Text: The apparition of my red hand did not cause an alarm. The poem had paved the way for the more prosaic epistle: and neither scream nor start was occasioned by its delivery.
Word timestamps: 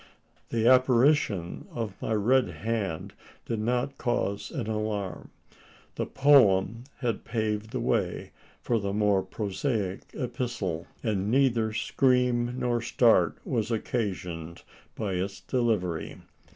The 0.49 0.65
apparition 0.67 1.67
of 1.71 1.93
my 2.01 2.13
red 2.15 2.47
hand 2.47 3.13
did 3.45 3.59
not 3.59 3.99
cause 3.99 4.49
an 4.49 4.65
alarm. 4.65 5.29
The 5.93 6.07
poem 6.07 6.85
had 7.01 7.23
paved 7.23 7.69
the 7.69 7.79
way 7.79 8.31
for 8.63 8.79
the 8.79 8.93
more 8.93 9.21
prosaic 9.21 9.99
epistle: 10.15 10.87
and 11.03 11.29
neither 11.29 11.71
scream 11.71 12.55
nor 12.57 12.81
start 12.81 13.37
was 13.45 13.69
occasioned 13.69 14.63
by 14.95 15.13
its 15.13 15.39
delivery. 15.39 16.17